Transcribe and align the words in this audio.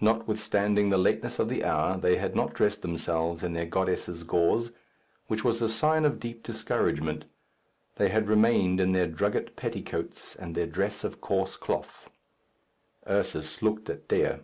Notwithstanding 0.00 0.90
the 0.90 0.98
lateness 0.98 1.38
of 1.38 1.48
the 1.48 1.62
hour, 1.62 1.96
they 1.96 2.16
had 2.16 2.34
not 2.34 2.52
dressed 2.52 2.82
themselves 2.82 3.44
in 3.44 3.52
their 3.52 3.64
goddesses' 3.64 4.24
gauze, 4.24 4.72
which 5.28 5.44
was 5.44 5.62
a 5.62 5.68
sign 5.68 6.04
of 6.04 6.18
deep 6.18 6.42
discouragement. 6.42 7.26
They 7.94 8.08
had 8.08 8.26
remained 8.26 8.80
in 8.80 8.90
their 8.90 9.06
drugget 9.06 9.54
petticoats 9.54 10.34
and 10.34 10.56
their 10.56 10.66
dress 10.66 11.04
of 11.04 11.20
coarse 11.20 11.54
cloth. 11.54 12.10
Ursus 13.08 13.62
looked 13.62 13.88
at 13.88 14.08
Dea. 14.08 14.38